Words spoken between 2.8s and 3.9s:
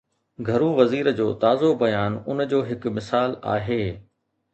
مثال آهي.